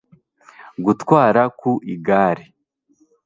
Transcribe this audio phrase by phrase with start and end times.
[0.85, 2.43] gutwara ku igare